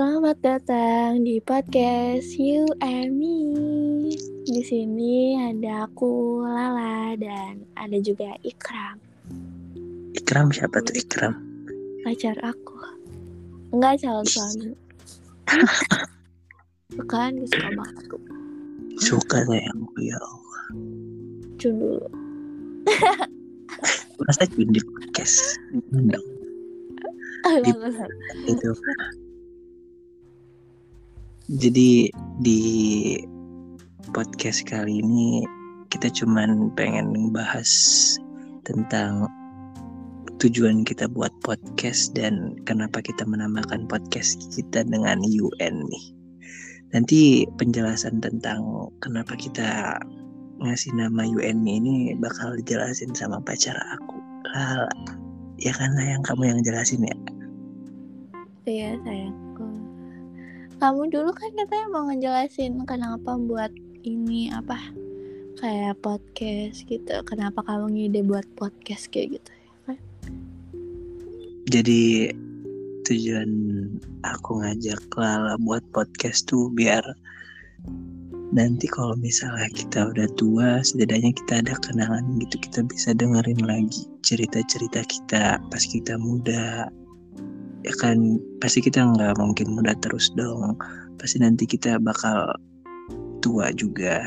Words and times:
Selamat 0.00 0.40
datang 0.40 1.28
di 1.28 1.44
podcast 1.44 2.32
You 2.40 2.64
and 2.80 3.20
Me. 3.20 4.08
Di 4.48 4.64
sini 4.64 5.36
ada 5.36 5.84
aku 5.84 6.40
Lala 6.40 7.12
dan 7.20 7.68
ada 7.76 8.00
juga 8.00 8.32
Ikram. 8.40 8.96
Ikram 10.16 10.48
siapa 10.56 10.80
tuh 10.88 10.96
Ikram? 10.96 11.36
Pacar 12.00 12.32
aku. 12.40 12.80
Enggak 13.76 14.00
calon 14.00 14.24
suami. 14.24 14.72
Bukan, 16.96 17.44
suka 17.44 17.68
banget 17.76 17.96
aku. 18.00 18.16
Suka 19.04 19.44
sayangku 19.52 20.00
ya 20.00 20.16
Allah. 20.16 20.64
Cun 21.60 21.74
dulu. 21.76 22.08
Masa 24.24 24.48
cun 24.48 24.64
di 24.72 24.80
podcast? 24.80 25.60
Enggak. 25.92 26.24
Di- 27.68 27.76
Itu. 28.48 28.72
Jadi 31.50 32.06
di 32.38 32.62
podcast 34.14 34.62
kali 34.70 35.02
ini 35.02 35.42
kita 35.90 36.06
cuman 36.06 36.70
pengen 36.78 37.34
bahas 37.34 37.66
tentang 38.62 39.26
tujuan 40.38 40.86
kita 40.86 41.10
buat 41.10 41.34
podcast 41.42 42.14
dan 42.14 42.54
kenapa 42.70 43.02
kita 43.02 43.26
menamakan 43.26 43.90
podcast 43.90 44.46
kita 44.54 44.86
dengan 44.86 45.26
UN 45.26 45.90
nih. 45.90 46.04
Nanti 46.94 47.42
penjelasan 47.58 48.22
tentang 48.22 48.86
kenapa 49.02 49.34
kita 49.34 49.98
ngasih 50.62 50.94
nama 50.94 51.26
UN 51.26 51.66
ini 51.66 52.14
bakal 52.22 52.54
dijelasin 52.62 53.10
sama 53.10 53.42
pacar 53.42 53.74
aku. 53.98 54.22
Lala. 54.54 54.86
Ya 55.58 55.74
kan 55.74 55.98
yang 55.98 56.22
kamu 56.22 56.46
yang 56.46 56.62
jelasin 56.62 57.02
ya. 57.02 57.18
Iya 58.70 59.02
sayangku. 59.02 59.69
Kamu 60.80 61.12
dulu 61.12 61.28
kan 61.36 61.52
katanya 61.60 61.86
mau 61.92 62.08
ngejelasin 62.08 62.88
kenapa 62.88 63.36
buat 63.36 63.68
ini 64.00 64.48
apa 64.48 64.80
kayak 65.60 66.00
podcast 66.00 66.88
gitu. 66.88 67.20
Kenapa 67.28 67.60
kamu 67.68 67.92
ngide 67.92 68.24
buat 68.24 68.48
podcast 68.56 69.12
kayak 69.12 69.36
gitu? 69.36 69.52
Jadi 71.68 72.32
tujuan 73.04 73.50
aku 74.24 74.64
ngajak 74.64 75.04
Lala 75.20 75.60
buat 75.60 75.84
podcast 75.92 76.48
tuh 76.48 76.72
biar 76.72 77.04
nanti 78.56 78.88
kalau 78.88 79.14
misalnya 79.20 79.68
kita 79.76 80.08
udah 80.10 80.26
tua 80.40 80.80
setidaknya 80.80 81.36
kita 81.44 81.60
ada 81.60 81.74
kenangan 81.84 82.24
gitu 82.40 82.56
kita 82.56 82.80
bisa 82.88 83.12
dengerin 83.14 83.62
lagi 83.62 84.08
cerita-cerita 84.26 85.04
kita 85.06 85.60
pas 85.60 85.84
kita 85.86 86.18
muda 86.18 86.90
ya 87.80 87.94
kan 87.96 88.40
pasti 88.60 88.84
kita 88.84 89.00
nggak 89.00 89.40
mungkin 89.40 89.72
muda 89.72 89.96
terus 90.00 90.28
dong. 90.36 90.76
Pasti 91.16 91.40
nanti 91.40 91.64
kita 91.64 92.00
bakal 92.00 92.56
tua 93.40 93.72
juga. 93.72 94.20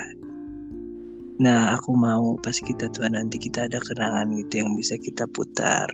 Nah 1.41 1.73
aku 1.73 1.93
mau 1.97 2.37
pas 2.41 2.53
kita 2.53 2.89
tua 2.93 3.09
nanti 3.09 3.41
kita 3.41 3.65
ada 3.65 3.81
kenangan 3.81 4.29
gitu 4.37 4.65
yang 4.65 4.77
bisa 4.77 4.97
kita 4.97 5.25
putar. 5.33 5.89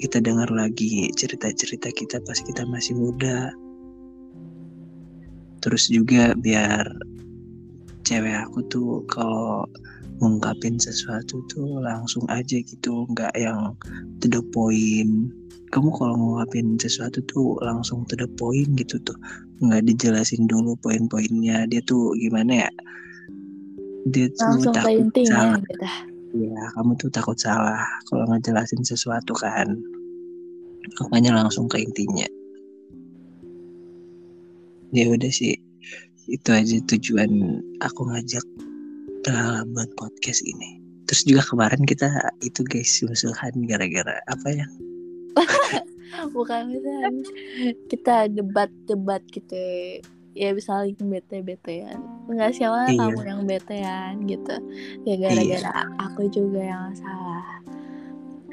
Kita 0.00 0.16
dengar 0.22 0.48
lagi 0.48 1.12
cerita-cerita 1.12 1.92
kita 1.92 2.22
pas 2.24 2.38
kita 2.40 2.64
masih 2.66 2.96
muda. 2.96 3.52
Terus 5.60 5.92
juga 5.92 6.32
biar 6.38 6.88
cewek 8.04 8.36
aku 8.46 8.64
tuh 8.68 9.04
kalau 9.10 9.64
ngungkapin 10.20 10.76
sesuatu 10.76 11.40
tuh 11.48 11.80
langsung 11.80 12.28
aja 12.28 12.60
gitu 12.60 13.08
nggak 13.16 13.32
yang 13.40 13.72
to 14.20 14.28
the 14.28 14.40
point. 14.52 15.32
Kamu 15.70 15.88
kalau 15.94 16.14
ngungkapin 16.18 16.76
sesuatu 16.76 17.22
tuh 17.30 17.56
langsung 17.64 18.04
to 18.10 18.18
the 18.18 18.28
point 18.36 18.68
gitu 18.76 19.00
tuh. 19.00 19.16
Nggak 19.64 19.88
dijelasin 19.88 20.44
dulu 20.44 20.76
poin-poinnya. 20.84 21.64
Dia 21.70 21.80
tuh 21.88 22.12
gimana 22.20 22.68
ya? 22.68 22.70
Dia 24.12 24.28
tuh 24.36 24.60
Langsung 24.60 24.74
ke 24.74 24.80
takut 24.80 25.00
intinya 25.08 25.30
salah. 25.30 25.60
gitu. 25.64 25.86
ya 26.30 26.62
kamu 26.78 26.94
tuh 26.94 27.10
takut 27.10 27.34
salah 27.42 27.82
kalau 28.06 28.24
ngejelasin 28.28 28.82
sesuatu 28.84 29.32
kan. 29.38 29.78
Makanya 31.06 31.40
langsung 31.42 31.70
ke 31.70 31.80
intinya. 31.80 32.28
Ya 34.90 35.06
udah 35.06 35.30
sih 35.30 35.54
itu 36.30 36.48
aja 36.54 36.76
tujuan 36.94 37.60
aku 37.82 38.06
ngajak 38.06 38.44
buat 39.74 39.90
podcast 39.98 40.40
ini. 40.46 40.80
Terus 41.10 41.26
juga 41.26 41.42
kemarin 41.42 41.82
kita 41.84 42.06
itu 42.40 42.62
guys 42.64 43.02
musuhan 43.02 43.52
gara-gara 43.66 44.22
apa 44.30 44.48
ya? 44.48 44.66
Bukan 46.34 46.70
misalnya 46.70 47.10
kita 47.90 48.30
debat-debat 48.30 49.22
gitu. 49.34 49.58
Ya 50.38 50.54
bisa 50.54 50.78
saling 50.86 50.94
bete-betean. 51.10 51.98
Nggak 52.30 52.54
siapa 52.54 52.94
Iya. 52.94 53.10
kamu 53.10 53.20
yang 53.26 53.42
betean 53.50 54.12
gitu. 54.30 54.56
Ya 55.02 55.14
gara-gara 55.18 55.72
aku 55.98 56.30
juga 56.30 56.62
yang 56.62 56.94
salah. 56.94 57.58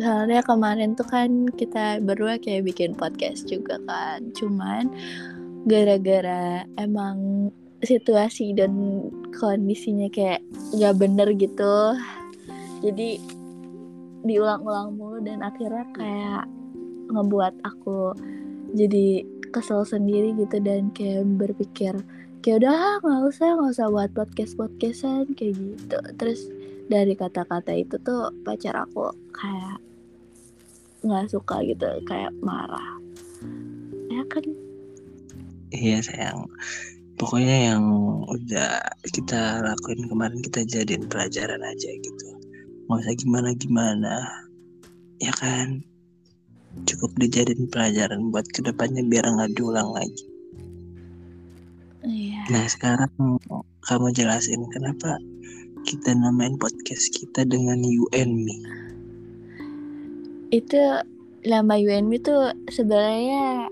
Soalnya 0.02 0.42
kemarin 0.42 0.98
tuh 0.98 1.06
kan 1.06 1.46
kita 1.54 2.02
berdua 2.02 2.42
kayak 2.42 2.66
bikin 2.66 2.98
podcast 2.98 3.46
juga 3.46 3.78
kan. 3.86 4.34
Cuman 4.34 4.90
gara-gara 5.70 6.66
emang 6.82 7.50
situasi 7.86 8.58
dan 8.58 8.74
kondisinya 9.38 10.10
kayak 10.10 10.42
nggak 10.74 10.96
bener 10.98 11.30
gitu. 11.38 11.76
Jadi 12.82 13.22
diulang-ulang 14.26 14.98
mulu 14.98 15.22
dan 15.22 15.46
akhirnya 15.46 15.86
kayak 15.94 16.46
ngebuat 17.14 17.54
aku 17.64 18.18
jadi 18.76 19.24
kesel 19.54 19.88
sendiri 19.88 20.36
gitu 20.36 20.60
dan 20.60 20.92
kayak 20.92 21.24
berpikir 21.40 21.96
kayak 22.44 22.66
udah 22.66 23.00
nggak 23.00 23.22
usah 23.32 23.48
nggak 23.56 23.72
usah 23.78 23.88
buat 23.94 24.12
podcast 24.12 24.54
podcastan 24.58 25.32
kayak 25.38 25.56
gitu. 25.56 25.98
Terus 26.18 26.50
dari 26.88 27.14
kata-kata 27.14 27.72
itu 27.78 27.96
tuh 28.02 28.34
pacar 28.42 28.74
aku 28.74 29.14
kayak 29.36 29.78
nggak 31.06 31.30
suka 31.30 31.62
gitu 31.64 31.88
kayak 32.10 32.34
marah. 32.42 32.98
Ya 34.10 34.24
kan? 34.28 34.44
Iya 35.72 36.00
sayang 36.00 36.48
pokoknya 37.18 37.74
yang 37.74 37.84
udah 38.30 38.82
kita 39.10 39.66
lakuin 39.66 40.06
kemarin 40.06 40.40
kita 40.46 40.62
jadiin 40.64 41.10
pelajaran 41.10 41.62
aja 41.66 41.90
gitu. 41.90 42.28
Nggak 42.88 43.02
usah 43.04 43.16
gimana 43.18 43.50
gimana 43.58 44.14
ya 45.20 45.34
kan? 45.34 45.82
Cukup 46.86 47.18
dijadiin 47.18 47.68
pelajaran 47.74 48.30
buat 48.30 48.46
ke 48.54 48.62
depannya 48.62 49.02
biar 49.02 49.26
nggak 49.26 49.58
diulang 49.58 49.90
lagi. 49.98 50.26
Iya. 52.06 52.48
Nah 52.54 52.66
sekarang 52.70 53.12
kamu 53.84 54.08
jelasin 54.14 54.62
kenapa 54.70 55.18
kita 55.84 56.14
namain 56.14 56.56
podcast 56.62 57.10
kita 57.12 57.44
dengan 57.44 57.82
you 57.82 58.06
and 58.14 58.46
me. 58.46 58.56
itu 60.48 60.80
nama 61.44 61.76
UNB 61.76 62.24
tuh 62.24 62.56
sebenarnya 62.72 63.68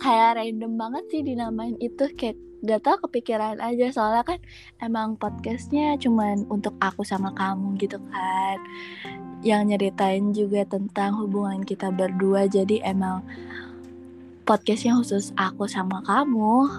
kayak 0.00 0.36
random 0.40 0.76
banget 0.76 1.04
sih 1.08 1.20
dinamain 1.24 1.76
itu 1.80 2.04
kayak 2.16 2.36
gak 2.62 2.80
tau 2.86 2.96
kepikiran 3.06 3.58
aja. 3.58 3.90
Soalnya 3.90 4.24
kan 4.24 4.38
emang 4.78 5.18
podcastnya 5.18 5.98
cuman 5.98 6.46
untuk 6.46 6.74
aku 6.78 7.02
sama 7.02 7.34
kamu 7.34 7.74
gitu 7.82 7.98
kan. 8.14 8.58
Yang 9.42 9.62
nyeritain 9.74 10.30
juga 10.30 10.62
tentang 10.66 11.18
hubungan 11.18 11.66
kita 11.66 11.90
berdua. 11.90 12.46
Jadi 12.46 12.78
emang 12.86 13.26
podcastnya 14.46 14.94
khusus 14.98 15.34
aku 15.34 15.66
sama 15.66 15.98
kamu. 16.06 16.70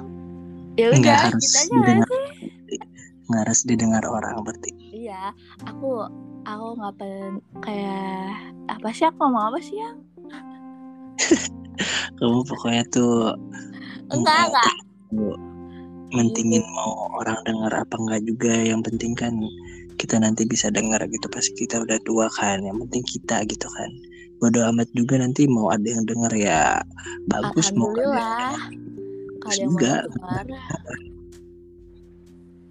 Ya 0.80 0.90
Nggak 0.90 1.04
udah 1.04 1.16
harus 1.30 1.44
kita 1.44 1.60
aja 1.60 1.70
nggak 1.70 1.86
didengar, 1.86 2.10
sih? 2.10 2.80
Nggak 3.28 3.42
harus 3.46 3.60
didengar 3.68 4.04
orang 4.08 4.36
berarti. 4.44 4.72
iya 4.94 5.36
aku 5.68 6.08
aku 6.48 6.68
nggak 6.80 6.96
pengen 6.96 7.34
kayak 7.60 8.40
apa 8.72 8.88
sih 8.96 9.04
aku 9.04 9.20
ngomong 9.20 9.52
apa 9.52 9.60
sih 9.60 9.76
ya? 9.78 9.92
Kamu 12.18 12.40
pokoknya 12.48 12.84
tuh 12.90 13.36
enggak 14.10 14.50
enggak 14.50 14.74
mentingin 16.14 16.64
mau 16.78 17.10
orang 17.20 17.38
dengar 17.44 17.74
apa 17.84 17.96
enggak 17.98 18.22
juga. 18.24 18.54
Yang 18.54 18.82
penting 18.94 19.14
kan 19.18 19.34
kita 19.98 20.18
nanti 20.22 20.46
bisa 20.46 20.70
dengar 20.70 21.02
gitu 21.10 21.28
pas 21.28 21.44
kita 21.44 21.82
udah 21.82 22.00
tua 22.06 22.30
kan. 22.38 22.62
Yang 22.64 22.88
penting 22.88 23.04
kita 23.06 23.38
gitu 23.50 23.68
kan. 23.68 23.92
Bodo 24.38 24.60
amat 24.74 24.90
juga 24.94 25.18
nanti 25.22 25.48
mau 25.50 25.72
ada 25.72 25.86
yang 25.86 26.04
dengar 26.06 26.34
ya 26.36 26.82
bagus 27.32 27.72
mau 27.74 27.92
ada 27.96 28.04
yang 28.04 28.56
Kalau 29.44 29.54
yang 29.56 29.68
juga. 29.72 29.94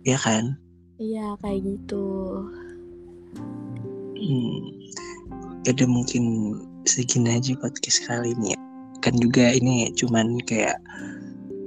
ya 0.02 0.18
kan. 0.18 0.58
iya 1.02 1.34
kayak 1.42 1.66
gitu. 1.66 2.06
Hmm. 4.22 4.58
Jadi 5.62 5.86
mungkin 5.86 6.24
segini 6.86 7.38
aja 7.38 7.54
podcast 7.58 8.02
kali 8.06 8.34
ini 8.34 8.54
ya. 8.54 8.60
Kan 9.02 9.18
juga 9.18 9.50
ini 9.50 9.90
cuman 9.94 10.38
kayak 10.46 10.78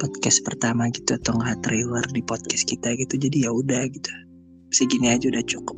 podcast 0.01 0.43
pertama 0.43 0.91
gitu 0.91 1.15
atau 1.15 1.37
nggak 1.37 1.63
trailer 1.65 2.05
di 2.11 2.21
podcast 2.23 2.67
kita 2.67 2.95
gitu. 2.99 3.15
Jadi 3.19 3.45
ya 3.47 3.51
udah 3.51 3.87
gitu. 3.89 4.11
Segini 4.71 5.11
aja 5.11 5.31
udah 5.31 5.43
cukup. 5.47 5.77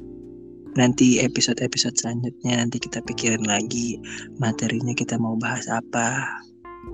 Nanti 0.77 1.21
episode-episode 1.21 1.97
selanjutnya 1.97 2.61
nanti 2.61 2.77
kita 2.77 3.01
pikirin 3.01 3.45
lagi 3.45 3.97
materinya 4.37 4.93
kita 4.93 5.17
mau 5.17 5.37
bahas 5.37 5.65
apa. 5.69 6.25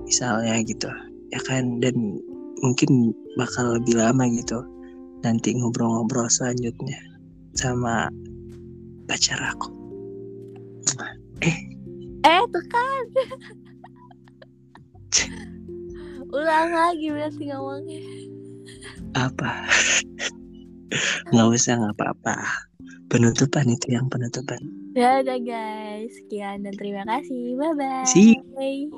misalnya 0.04 0.58
gitu 0.66 0.90
ya 1.34 1.40
kan 1.50 1.82
dan 1.82 2.20
mungkin 2.62 3.10
bakal 3.34 3.74
lebih 3.78 3.98
lama 3.98 4.26
gitu 4.30 4.62
nanti 5.26 5.56
ngobrol-ngobrol 5.56 6.30
selanjutnya 6.30 7.00
sama 7.58 8.06
pacar 9.10 9.40
aku 9.42 9.68
eh 11.42 11.58
eh 12.22 12.42
tuh 12.52 12.64
kan 12.70 13.04
ulang 16.34 16.70
lagi 16.74 17.06
berarti 17.14 17.42
ngomongnya. 17.48 18.02
Apa? 19.14 19.52
Nggak 21.32 21.48
usah 21.54 21.72
nggak 21.78 21.94
apa-apa. 21.98 22.36
Penutupan 23.10 23.66
itu 23.70 23.94
yang 23.94 24.06
penutupan. 24.10 24.58
Ya 24.94 25.22
udah 25.22 25.38
guys. 25.38 26.10
Sekian 26.18 26.66
dan 26.66 26.74
terima 26.74 27.02
kasih. 27.06 27.54
Bye 27.58 27.74
bye 27.74 28.06
See 28.06 28.34
See 28.54 28.90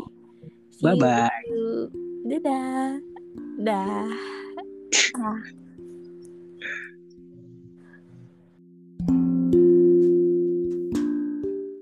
Bye-bye. 0.85 1.33
you. 1.49 1.89
dadah. 2.29 3.01
Dah. 3.65 4.13
Ah. 5.17 5.41